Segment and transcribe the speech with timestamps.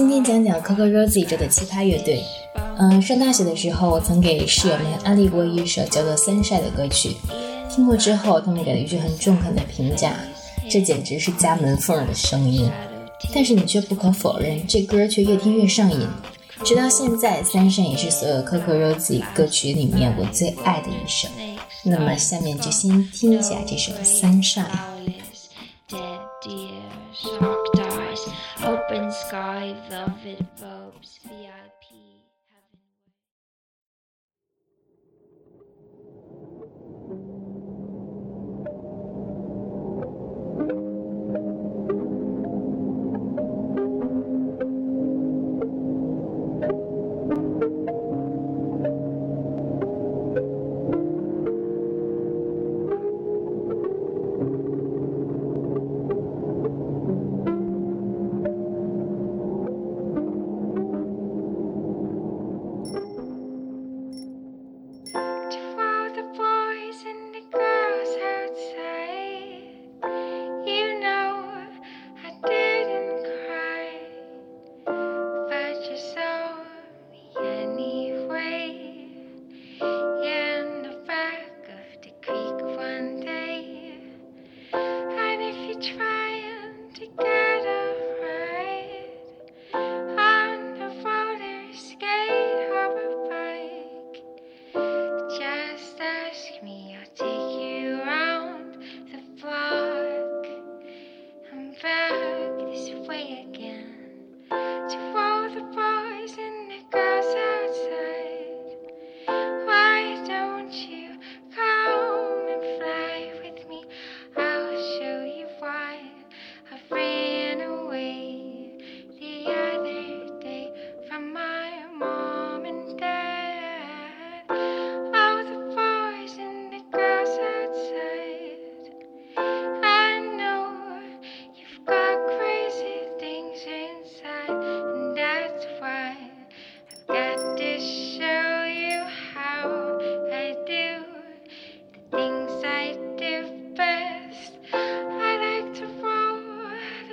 [0.00, 2.24] 今天讲讲 Coco Rosie 这个奇葩乐队。
[2.78, 7.10] 嗯，上大学的时候，我曾给室友们安利过一首叫做《Sunshine》的歌曲，
[7.68, 10.14] 听过之后，他们给了一句很中肯的评价：
[10.70, 12.70] 这简直是家门缝的声音。
[13.34, 16.08] 但是你却不可否认，这歌却越听越上瘾。
[16.64, 21.28] 直到现在，《Sunshine》也是所有 Coco Rosie 歌曲里面我最爱的一首。
[21.84, 24.64] 那么，下面就先听一下这首《Sunshine》。
[29.50, 31.18] I Velvet folks.
[31.24, 32.19] VIP.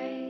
[0.00, 0.29] night.